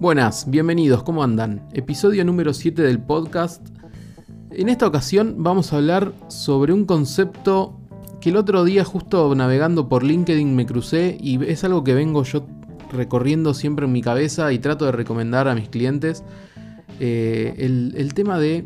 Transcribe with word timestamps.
Buenas, 0.00 0.48
bienvenidos, 0.48 1.02
¿cómo 1.02 1.22
andan? 1.22 1.68
Episodio 1.74 2.24
número 2.24 2.54
7 2.54 2.80
del 2.80 3.00
podcast. 3.00 3.60
En 4.50 4.70
esta 4.70 4.86
ocasión 4.86 5.34
vamos 5.40 5.74
a 5.74 5.76
hablar 5.76 6.14
sobre 6.28 6.72
un 6.72 6.86
concepto 6.86 7.78
que 8.18 8.30
el 8.30 8.38
otro 8.38 8.64
día 8.64 8.82
justo 8.82 9.34
navegando 9.34 9.90
por 9.90 10.02
LinkedIn 10.02 10.56
me 10.56 10.64
crucé 10.64 11.18
y 11.20 11.44
es 11.44 11.64
algo 11.64 11.84
que 11.84 11.92
vengo 11.92 12.24
yo 12.24 12.46
recorriendo 12.90 13.52
siempre 13.52 13.84
en 13.84 13.92
mi 13.92 14.00
cabeza 14.00 14.50
y 14.54 14.58
trato 14.58 14.86
de 14.86 14.92
recomendar 14.92 15.48
a 15.48 15.54
mis 15.54 15.68
clientes. 15.68 16.24
Eh, 16.98 17.56
el, 17.58 18.14
tema 18.14 18.38
de 18.38 18.64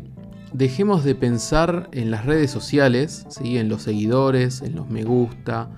dejemos 0.53 1.03
de 1.03 1.15
pensar 1.15 1.89
en 1.91 2.11
las 2.11 2.25
redes 2.25 2.49
sociales, 2.49 3.25
¿sí? 3.27 3.57
en 3.57 3.67
los 3.67 3.81
seguidores, 3.81 4.61
en 4.61 4.77
los 4.77 4.89
me 4.89 5.03
gusta, 5.03 5.69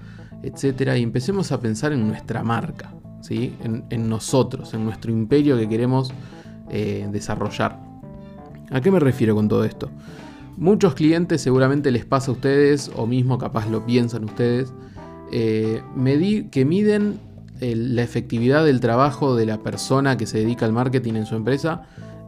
etc. 0.43 0.97
Y 0.97 1.01
empecemos 1.01 1.51
a 1.51 1.60
pensar 1.60 1.93
en 1.93 2.07
nuestra 2.07 2.43
marca, 2.43 2.93
¿sí? 3.21 3.54
en, 3.64 4.10
nosotros, 4.10 4.74
en 4.74 4.86
nuestro 4.86 5.12
imperio 5.12 5.57
que 5.57 5.68
queremos 5.68 6.14
eh, 6.70 7.07
desarrollar. 7.12 7.80
¿A 8.71 8.82
qué 8.82 8.92
me 8.92 9.00
refiero 9.00 9.36
con 9.36 9.48
todo 9.48 9.64
esto? 9.64 9.90
Muchos 10.57 10.96
clientes 10.96 11.42
seguramente 11.42 11.92
les 11.92 12.06
pasa 12.06 12.32
a 12.32 12.34
ustedes, 12.34 12.92
o 12.96 13.06
mismo 13.06 13.38
capaz 13.38 13.70
lo 13.70 13.86
piensan 13.86 14.24
ustedes, 14.24 14.74
eh, 15.32 15.82
que 16.52 16.66
miden 16.66 17.20
la 17.60 18.04
efectividad 18.04 18.66
del 18.66 18.80
trabajo 18.80 19.36
de 19.36 19.46
la 19.46 19.57
persona 19.64 20.15
que 20.18 20.26
se 20.28 20.40
dedica 20.40 20.65
al 20.65 20.74
marketing 20.74 21.14
en 21.15 21.26
su 21.26 21.36
empresa 21.36 21.88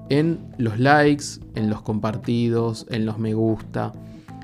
en 0.09 0.39
los 0.57 0.79
likes, 0.79 1.25
en 1.55 1.69
los 1.69 1.81
compartidos, 1.81 2.85
en 2.89 3.05
los 3.05 3.19
me 3.19 3.33
gusta, 3.33 3.93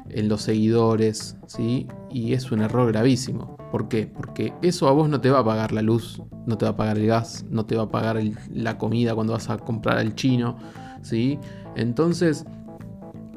en 0.09 0.29
los 0.29 0.43
seguidores, 0.43 1.37
¿sí? 1.47 1.87
Y 2.11 2.33
es 2.33 2.51
un 2.51 2.61
error 2.61 2.91
gravísimo. 2.91 3.57
¿Por 3.71 3.89
qué? 3.89 4.07
Porque 4.07 4.53
eso 4.61 4.87
a 4.87 4.91
vos 4.91 5.09
no 5.09 5.19
te 5.19 5.31
va 5.31 5.39
a 5.39 5.45
pagar 5.45 5.71
la 5.71 5.81
luz, 5.81 6.21
no 6.45 6.57
te 6.57 6.65
va 6.65 6.71
a 6.71 6.77
pagar 6.77 6.97
el 6.97 7.07
gas, 7.07 7.45
no 7.49 7.65
te 7.65 7.75
va 7.75 7.83
a 7.83 7.89
pagar 7.89 8.21
la 8.53 8.77
comida 8.77 9.15
cuando 9.15 9.33
vas 9.33 9.49
a 9.49 9.57
comprar 9.57 9.97
al 9.97 10.15
chino, 10.15 10.57
¿sí? 11.01 11.39
Entonces, 11.75 12.45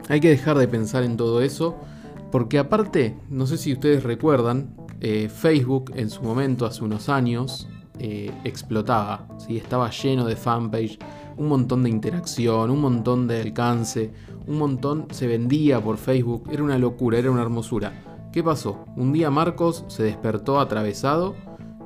hay 0.08 0.20
que 0.20 0.30
dejar 0.30 0.58
de 0.58 0.68
pensar 0.68 1.02
en 1.02 1.16
todo 1.16 1.42
eso, 1.42 1.76
porque 2.30 2.58
aparte, 2.58 3.16
no 3.28 3.46
sé 3.46 3.56
si 3.58 3.72
ustedes 3.72 4.02
recuerdan, 4.02 4.74
eh, 5.00 5.28
Facebook 5.28 5.92
en 5.94 6.10
su 6.10 6.22
momento, 6.22 6.66
hace 6.66 6.84
unos 6.84 7.08
años, 7.08 7.68
eh, 7.98 8.32
explotaba, 8.44 9.26
¿sí? 9.38 9.56
estaba 9.56 9.90
lleno 9.90 10.24
de 10.24 10.36
fanpage, 10.36 10.98
un 11.36 11.48
montón 11.48 11.82
de 11.84 11.90
interacción, 11.90 12.70
un 12.70 12.80
montón 12.80 13.26
de 13.28 13.40
alcance, 13.40 14.12
un 14.46 14.58
montón 14.58 15.06
se 15.10 15.26
vendía 15.26 15.82
por 15.82 15.98
Facebook, 15.98 16.48
era 16.50 16.62
una 16.62 16.78
locura, 16.78 17.18
era 17.18 17.30
una 17.30 17.42
hermosura. 17.42 18.04
¿Qué 18.32 18.42
pasó? 18.42 18.84
Un 18.96 19.12
día 19.12 19.30
Marcos 19.30 19.84
se 19.88 20.02
despertó 20.02 20.60
atravesado 20.60 21.34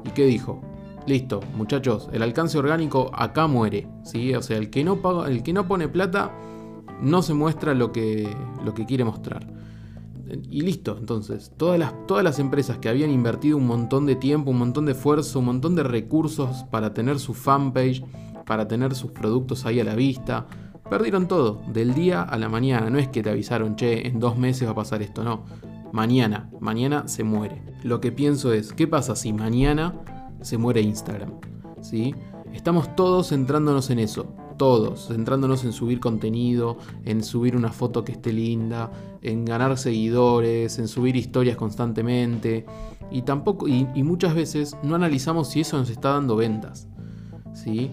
y 0.04 0.10
¿qué 0.10 0.24
dijo? 0.24 0.60
Listo, 1.06 1.40
muchachos, 1.56 2.08
el 2.12 2.22
alcance 2.22 2.58
orgánico 2.58 3.10
acá 3.12 3.46
muere, 3.46 3.88
¿sí? 4.04 4.34
O 4.34 4.42
sea, 4.42 4.56
el 4.56 4.70
que 4.70 4.84
no, 4.84 5.02
paga, 5.02 5.28
el 5.28 5.42
que 5.42 5.52
no 5.52 5.66
pone 5.66 5.88
plata 5.88 6.32
no 7.00 7.22
se 7.22 7.34
muestra 7.34 7.74
lo 7.74 7.90
que, 7.90 8.34
lo 8.64 8.72
que 8.72 8.86
quiere 8.86 9.04
mostrar. 9.04 9.46
Y 10.48 10.62
listo, 10.62 10.96
entonces, 10.98 11.52
todas 11.56 11.78
las, 11.78 11.92
todas 12.06 12.22
las 12.22 12.38
empresas 12.38 12.78
que 12.78 12.88
habían 12.88 13.10
invertido 13.10 13.56
un 13.56 13.66
montón 13.66 14.06
de 14.06 14.14
tiempo, 14.14 14.50
un 14.50 14.58
montón 14.58 14.86
de 14.86 14.92
esfuerzo, 14.92 15.40
un 15.40 15.46
montón 15.46 15.74
de 15.74 15.82
recursos 15.82 16.64
para 16.70 16.94
tener 16.94 17.18
su 17.18 17.34
fanpage, 17.34 18.04
para 18.46 18.68
tener 18.68 18.94
sus 18.94 19.10
productos 19.10 19.66
ahí 19.66 19.80
a 19.80 19.84
la 19.84 19.94
vista, 19.94 20.46
perdieron 20.88 21.26
todo, 21.26 21.60
del 21.72 21.94
día 21.94 22.22
a 22.22 22.38
la 22.38 22.48
mañana. 22.48 22.88
No 22.88 22.98
es 22.98 23.08
que 23.08 23.22
te 23.22 23.30
avisaron, 23.30 23.76
che, 23.76 24.06
en 24.06 24.20
dos 24.20 24.38
meses 24.38 24.68
va 24.68 24.72
a 24.72 24.76
pasar 24.76 25.02
esto, 25.02 25.24
no. 25.24 25.44
Mañana, 25.92 26.48
mañana 26.60 27.08
se 27.08 27.24
muere. 27.24 27.62
Lo 27.82 28.00
que 28.00 28.12
pienso 28.12 28.52
es, 28.52 28.72
¿qué 28.72 28.86
pasa 28.86 29.16
si 29.16 29.32
mañana 29.32 29.94
se 30.42 30.58
muere 30.58 30.80
Instagram? 30.82 31.30
¿Sí? 31.80 32.14
Estamos 32.52 32.94
todos 32.94 33.28
centrándonos 33.28 33.90
en 33.90 33.98
eso 33.98 34.34
todos, 34.62 35.08
centrándonos 35.08 35.64
en 35.64 35.72
subir 35.72 35.98
contenido, 35.98 36.78
en 37.04 37.24
subir 37.24 37.56
una 37.56 37.72
foto 37.72 38.04
que 38.04 38.12
esté 38.12 38.32
linda, 38.32 38.90
en 39.20 39.44
ganar 39.44 39.76
seguidores, 39.76 40.78
en 40.78 40.86
subir 40.86 41.16
historias 41.16 41.56
constantemente. 41.56 42.64
Y 43.10 43.22
tampoco, 43.22 43.66
y, 43.66 43.84
muchas 44.04 44.34
veces 44.34 44.76
no 44.84 44.94
analizamos 44.94 45.48
si 45.48 45.60
eso 45.60 45.78
nos 45.78 45.90
está 45.90 46.10
dando 46.10 46.36
ventas. 46.36 46.86
¿sí? 47.52 47.90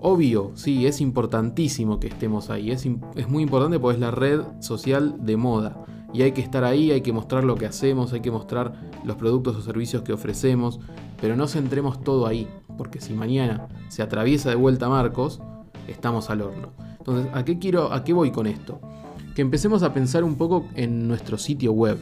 Obvio, 0.00 0.52
sí, 0.54 0.86
es 0.86 1.00
importantísimo 1.00 1.98
que 1.98 2.08
estemos 2.08 2.50
ahí. 2.50 2.70
Es, 2.70 2.86
es 3.16 3.28
muy 3.28 3.42
importante 3.42 3.78
porque 3.78 3.96
es 3.96 4.00
la 4.00 4.10
red 4.10 4.42
social 4.60 5.16
de 5.24 5.36
moda. 5.36 5.84
Y 6.12 6.22
hay 6.22 6.32
que 6.32 6.40
estar 6.40 6.64
ahí, 6.64 6.90
hay 6.90 7.00
que 7.00 7.12
mostrar 7.12 7.44
lo 7.44 7.54
que 7.56 7.66
hacemos, 7.66 8.12
hay 8.12 8.20
que 8.20 8.30
mostrar 8.30 8.90
los 9.04 9.16
productos 9.16 9.56
o 9.56 9.62
servicios 9.62 10.02
que 10.02 10.12
ofrecemos. 10.12 10.80
Pero 11.20 11.36
no 11.36 11.46
centremos 11.46 12.02
todo 12.02 12.26
ahí. 12.26 12.48
Porque 12.76 13.00
si 13.00 13.14
mañana 13.14 13.68
se 13.88 14.02
atraviesa 14.02 14.50
de 14.50 14.56
vuelta 14.56 14.88
Marcos, 14.88 15.40
estamos 15.88 16.30
al 16.30 16.42
horno. 16.42 16.72
Entonces, 16.98 17.30
¿a 17.34 17.44
qué, 17.44 17.58
quiero, 17.58 17.92
¿a 17.92 18.04
qué 18.04 18.12
voy 18.12 18.30
con 18.30 18.46
esto? 18.46 18.80
Que 19.34 19.42
empecemos 19.42 19.82
a 19.82 19.92
pensar 19.92 20.24
un 20.24 20.36
poco 20.36 20.66
en 20.74 21.08
nuestro 21.08 21.38
sitio 21.38 21.72
web. 21.72 21.98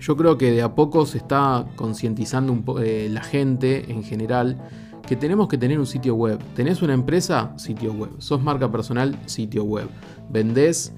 Yo 0.00 0.16
creo 0.16 0.36
que 0.36 0.50
de 0.50 0.62
a 0.62 0.74
poco 0.74 1.06
se 1.06 1.18
está 1.18 1.66
concientizando 1.76 2.80
eh, 2.82 3.08
la 3.10 3.22
gente 3.22 3.90
en 3.90 4.02
general 4.02 4.58
que 5.06 5.16
tenemos 5.16 5.48
que 5.48 5.58
tener 5.58 5.78
un 5.78 5.86
sitio 5.86 6.14
web. 6.14 6.38
¿Tenés 6.54 6.82
una 6.82 6.94
empresa? 6.94 7.52
Sitio 7.56 7.92
web. 7.92 8.10
¿Sos 8.18 8.42
marca 8.42 8.70
personal? 8.70 9.18
Sitio 9.26 9.64
web. 9.64 9.88
¿Vendés 10.30 10.92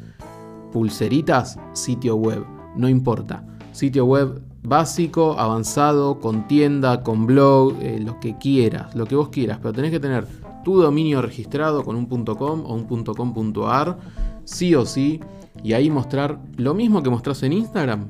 pulseritas? 0.73 1.59
Sitio 1.73 2.17
web. 2.17 2.45
No 2.77 2.89
importa. 2.89 3.45
Sitio 3.73 4.05
web 4.05 4.43
básico, 4.67 5.39
avanzado, 5.39 6.19
con 6.19 6.49
tienda, 6.49 7.03
con 7.03 7.27
blog, 7.27 7.75
eh, 7.81 8.01
lo 8.01 8.19
que 8.19 8.37
quieras, 8.37 8.95
lo 8.95 9.07
que 9.07 9.15
vos 9.15 9.29
quieras, 9.29 9.59
pero 9.63 9.73
tenés 9.73 9.93
que 9.93 10.01
tener 10.01 10.27
tu 10.65 10.81
dominio 10.81 11.23
registrado 11.23 11.85
con 11.85 11.95
un 11.95 12.07
.com 12.07 12.65
o 12.67 12.75
un 12.75 13.05
.com.ar, 13.05 13.99
sí 14.45 14.75
o 14.75 14.85
sí, 14.85 15.21
y 15.63 15.73
ahí 15.75 15.89
mostrar 15.89 16.41
lo 16.57 16.75
mismo 16.75 17.03
que 17.03 17.11
mostrás 17.11 17.45
en 17.45 17.53
Instagram, 17.53 18.09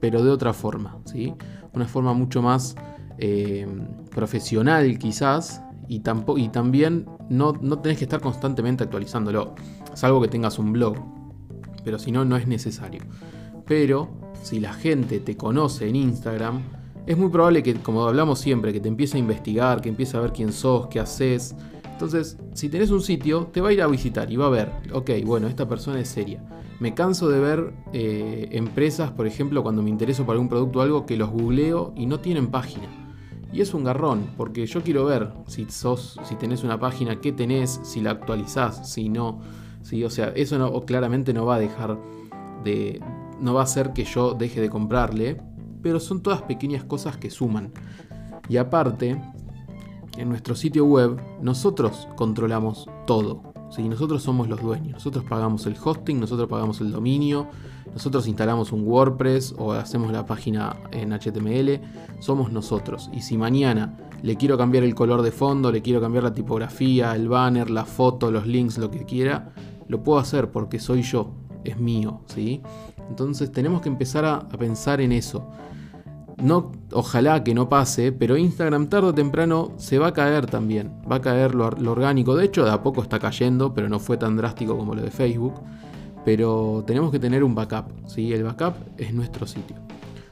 pero 0.00 0.24
de 0.24 0.30
otra 0.30 0.54
forma, 0.54 0.96
¿sí? 1.04 1.34
Una 1.74 1.86
forma 1.86 2.14
mucho 2.14 2.40
más 2.40 2.74
eh, 3.18 3.66
profesional 4.10 4.98
quizás, 4.98 5.62
y, 5.88 6.02
y 6.36 6.48
también 6.48 7.06
no, 7.28 7.52
no 7.60 7.78
tenés 7.80 7.98
que 7.98 8.04
estar 8.04 8.20
constantemente 8.20 8.84
actualizándolo, 8.84 9.54
salvo 9.92 10.22
que 10.22 10.28
tengas 10.28 10.58
un 10.58 10.72
blog, 10.72 10.96
pero 11.88 11.98
si 11.98 12.12
no, 12.12 12.22
no 12.26 12.36
es 12.36 12.46
necesario. 12.46 13.00
Pero 13.64 14.10
si 14.42 14.60
la 14.60 14.74
gente 14.74 15.20
te 15.20 15.38
conoce 15.38 15.88
en 15.88 15.96
Instagram, 15.96 16.60
es 17.06 17.16
muy 17.16 17.30
probable 17.30 17.62
que, 17.62 17.76
como 17.76 18.04
hablamos 18.04 18.40
siempre, 18.40 18.74
que 18.74 18.80
te 18.80 18.88
empiece 18.88 19.16
a 19.16 19.20
investigar, 19.20 19.80
que 19.80 19.88
empiece 19.88 20.14
a 20.18 20.20
ver 20.20 20.34
quién 20.34 20.52
sos, 20.52 20.88
qué 20.88 21.00
haces, 21.00 21.54
entonces, 21.92 22.36
si 22.52 22.68
tenés 22.68 22.90
un 22.90 23.00
sitio, 23.00 23.48
te 23.50 23.62
va 23.62 23.70
a 23.70 23.72
ir 23.72 23.80
a 23.80 23.86
visitar 23.86 24.30
y 24.30 24.36
va 24.36 24.48
a 24.48 24.50
ver, 24.50 24.70
ok, 24.92 25.12
bueno, 25.24 25.48
esta 25.48 25.66
persona 25.66 25.98
es 25.98 26.08
seria. 26.08 26.44
Me 26.78 26.92
canso 26.92 27.30
de 27.30 27.40
ver 27.40 27.72
eh, 27.94 28.50
empresas, 28.52 29.10
por 29.12 29.26
ejemplo, 29.26 29.62
cuando 29.62 29.82
me 29.82 29.88
intereso 29.88 30.26
por 30.26 30.34
algún 30.34 30.50
producto 30.50 30.80
o 30.80 30.82
algo, 30.82 31.06
que 31.06 31.16
los 31.16 31.30
googleo 31.30 31.94
y 31.96 32.04
no 32.04 32.20
tienen 32.20 32.48
página. 32.48 32.86
Y 33.50 33.62
es 33.62 33.72
un 33.72 33.82
garrón, 33.82 34.28
porque 34.36 34.66
yo 34.66 34.82
quiero 34.82 35.06
ver 35.06 35.32
si 35.46 35.64
sos, 35.70 36.20
si 36.22 36.34
tenés 36.34 36.64
una 36.64 36.78
página, 36.78 37.18
qué 37.18 37.32
tenés, 37.32 37.80
si 37.82 38.02
la 38.02 38.10
actualizás, 38.10 38.92
si 38.92 39.08
no. 39.08 39.40
O 40.04 40.10
sea, 40.10 40.28
eso 40.36 40.84
claramente 40.84 41.32
no 41.32 41.46
va 41.46 41.56
a 41.56 41.58
dejar 41.58 41.98
de. 42.64 43.00
no 43.40 43.54
va 43.54 43.60
a 43.60 43.64
hacer 43.64 43.92
que 43.92 44.04
yo 44.04 44.34
deje 44.34 44.60
de 44.60 44.70
comprarle. 44.70 45.40
Pero 45.82 46.00
son 46.00 46.22
todas 46.22 46.42
pequeñas 46.42 46.84
cosas 46.84 47.16
que 47.16 47.30
suman. 47.30 47.72
Y 48.48 48.56
aparte, 48.56 49.20
en 50.16 50.28
nuestro 50.28 50.56
sitio 50.56 50.84
web, 50.84 51.20
nosotros 51.40 52.08
controlamos 52.16 52.88
todo. 53.06 53.42
¿sí? 53.70 53.88
Nosotros 53.88 54.22
somos 54.22 54.48
los 54.48 54.60
dueños. 54.60 54.94
Nosotros 54.94 55.24
pagamos 55.24 55.66
el 55.66 55.76
hosting, 55.82 56.18
nosotros 56.18 56.48
pagamos 56.48 56.80
el 56.80 56.90
dominio, 56.90 57.46
nosotros 57.92 58.26
instalamos 58.26 58.72
un 58.72 58.86
WordPress 58.86 59.54
o 59.56 59.72
hacemos 59.72 60.10
la 60.12 60.26
página 60.26 60.76
en 60.90 61.12
HTML. 61.12 61.80
Somos 62.20 62.50
nosotros. 62.50 63.10
Y 63.12 63.20
si 63.20 63.38
mañana 63.38 63.96
le 64.22 64.36
quiero 64.36 64.58
cambiar 64.58 64.82
el 64.82 64.94
color 64.94 65.22
de 65.22 65.30
fondo, 65.30 65.70
le 65.70 65.82
quiero 65.82 66.00
cambiar 66.00 66.24
la 66.24 66.32
tipografía, 66.32 67.14
el 67.14 67.28
banner, 67.28 67.70
la 67.70 67.84
foto, 67.84 68.30
los 68.30 68.46
links, 68.46 68.78
lo 68.78 68.90
que 68.90 69.04
quiera, 69.04 69.52
lo 69.88 70.02
puedo 70.02 70.18
hacer 70.18 70.50
porque 70.50 70.78
soy 70.78 71.02
yo. 71.02 71.32
Es 71.64 71.78
mío. 71.78 72.20
¿sí? 72.26 72.62
Entonces 73.08 73.50
tenemos 73.50 73.82
que 73.82 73.88
empezar 73.88 74.24
a 74.24 74.48
pensar 74.48 75.00
en 75.00 75.12
eso. 75.12 75.50
No, 76.42 76.70
ojalá 76.92 77.42
que 77.42 77.52
no 77.52 77.68
pase, 77.68 78.12
pero 78.12 78.36
Instagram 78.36 78.88
tarde 78.88 79.08
o 79.08 79.14
temprano 79.14 79.72
se 79.76 79.98
va 79.98 80.08
a 80.08 80.12
caer 80.12 80.46
también. 80.46 80.92
Va 81.10 81.16
a 81.16 81.20
caer 81.20 81.54
lo, 81.54 81.66
orgánico. 81.66 82.36
De 82.36 82.44
hecho, 82.44 82.64
de 82.64 82.70
a 82.70 82.80
poco 82.80 83.02
está 83.02 83.18
cayendo, 83.18 83.74
pero 83.74 83.88
no 83.88 83.98
fue 83.98 84.16
tan 84.16 84.36
drástico 84.36 84.76
como 84.76 84.94
lo 84.94 85.02
de 85.02 85.10
Facebook. 85.10 85.54
Pero 86.24 86.84
tenemos 86.86 87.10
que 87.10 87.18
tener 87.18 87.42
un 87.42 87.56
backup. 87.56 87.86
¿sí? 88.06 88.32
El 88.32 88.44
backup 88.44 88.74
es 88.96 89.12
nuestro 89.12 89.48
sitio. 89.48 89.76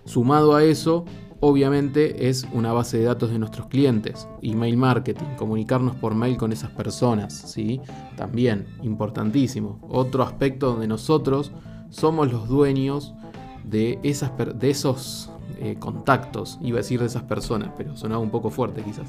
Sumado 0.04 0.54
a 0.54 0.62
eso, 0.62 1.04
obviamente 1.40 2.28
es 2.28 2.46
una 2.52 2.72
base 2.72 2.98
de 2.98 3.04
datos 3.04 3.30
de 3.30 3.38
nuestros 3.38 3.68
clientes, 3.68 4.28
email 4.42 4.76
marketing, 4.76 5.36
comunicarnos 5.36 5.96
por 5.96 6.14
mail 6.14 6.36
con 6.36 6.52
esas 6.52 6.70
personas, 6.70 7.34
¿sí? 7.34 7.80
También 8.16 8.66
importantísimo. 8.82 9.78
Otro 9.88 10.22
aspecto 10.22 10.70
donde 10.70 10.88
nosotros 10.88 11.52
somos 11.90 12.32
los 12.32 12.48
dueños 12.48 13.14
de, 13.64 13.98
esas, 14.02 14.32
de 14.54 14.70
esos 14.70 15.30
eh, 15.58 15.76
contactos, 15.78 16.58
iba 16.62 16.78
a 16.78 16.82
decir 16.82 17.00
de 17.00 17.06
esas 17.06 17.22
personas, 17.22 17.70
pero 17.76 17.96
sonaba 17.96 18.20
un 18.20 18.30
poco 18.30 18.50
fuerte 18.50 18.82
quizás, 18.82 19.08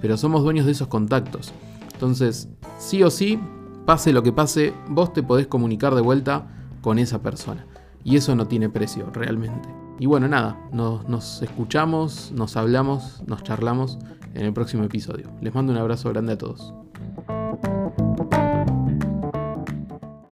pero 0.00 0.16
somos 0.16 0.42
dueños 0.42 0.66
de 0.66 0.72
esos 0.72 0.88
contactos. 0.88 1.52
Entonces, 1.92 2.48
sí 2.78 3.02
o 3.02 3.10
sí, 3.10 3.40
pase 3.84 4.12
lo 4.12 4.22
que 4.22 4.32
pase, 4.32 4.72
vos 4.88 5.12
te 5.12 5.22
podés 5.22 5.46
comunicar 5.46 5.94
de 5.94 6.00
vuelta 6.00 6.46
con 6.80 6.98
esa 6.98 7.22
persona. 7.22 7.66
Y 8.04 8.16
eso 8.16 8.34
no 8.36 8.46
tiene 8.46 8.68
precio 8.68 9.10
realmente. 9.12 9.68
Y 9.98 10.06
bueno, 10.06 10.28
nada, 10.28 10.56
nos, 10.72 11.08
nos 11.08 11.42
escuchamos, 11.42 12.32
nos 12.32 12.56
hablamos, 12.56 13.22
nos 13.26 13.42
charlamos 13.42 13.98
en 14.34 14.46
el 14.46 14.52
próximo 14.52 14.84
episodio. 14.84 15.28
Les 15.40 15.54
mando 15.54 15.72
un 15.72 15.78
abrazo 15.78 16.08
grande 16.10 16.34
a 16.34 16.38
todos. 16.38 16.72